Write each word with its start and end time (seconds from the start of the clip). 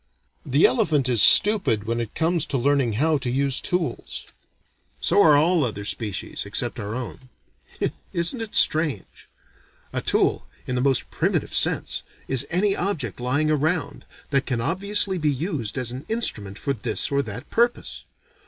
The 0.43 0.65
elephant 0.65 1.07
is 1.07 1.21
stupid 1.21 1.83
when 1.83 1.99
it 1.99 2.15
comes 2.15 2.47
to 2.47 2.57
learning 2.57 2.93
how 2.93 3.19
to 3.19 3.29
use 3.29 3.61
tools. 3.61 4.25
So 4.99 5.21
are 5.21 5.35
all 5.37 5.63
other 5.63 5.85
species 5.85 6.43
except 6.43 6.79
our 6.79 6.95
own. 6.95 7.29
Isn't 8.11 8.41
it 8.41 8.55
strange? 8.55 9.29
A 9.93 10.01
tool, 10.01 10.47
in 10.65 10.73
the 10.73 10.81
most 10.81 11.11
primitive 11.11 11.53
sense, 11.53 12.01
is 12.27 12.47
any 12.49 12.75
object, 12.75 13.19
lying 13.19 13.51
around, 13.51 14.05
that 14.31 14.47
can 14.47 14.59
obviously 14.59 15.19
be 15.19 15.29
used 15.31 15.77
as 15.77 15.91
an 15.91 16.07
instrument 16.09 16.57
for 16.57 16.73
this 16.73 17.11
or 17.11 17.21
that 17.21 17.51
purpose. 17.51 18.03